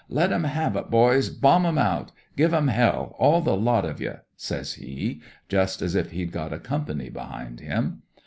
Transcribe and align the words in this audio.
* 0.05 0.09
Let 0.19 0.31
'em 0.31 0.45
have 0.45 0.75
it, 0.77 0.89
boys 0.89 1.29
I 1.29 1.37
Bomb 1.41 1.63
'em 1.67 1.77
out! 1.77 2.11
Give 2.35 2.55
'em 2.55 2.69
hell! 2.69 3.15
All 3.19 3.39
the 3.39 3.55
lot 3.55 3.85
of 3.85 4.01
ye 4.01 4.07
1' 4.07 4.17
says 4.35 4.73
he, 4.73 5.21
just 5.47 5.83
as 5.83 5.93
if 5.93 6.09
he'd 6.09 6.31
got 6.31 6.51
a 6.51 6.57
company 6.57 7.11
behind 7.11 7.59
him. 7.59 8.01